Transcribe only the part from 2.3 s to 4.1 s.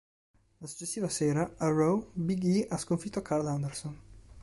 E ha sconfitto Karl Anderson.